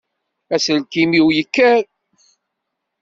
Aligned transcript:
Aselkim-iw 0.55 1.27
yekker. 1.37 1.81